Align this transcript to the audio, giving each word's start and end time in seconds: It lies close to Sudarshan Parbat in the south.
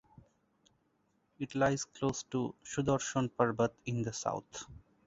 It 1.37 1.53
lies 1.53 1.85
close 1.85 2.23
to 2.31 2.55
Sudarshan 2.65 3.29
Parbat 3.37 3.73
in 3.85 4.01
the 4.01 4.11
south. 4.11 4.65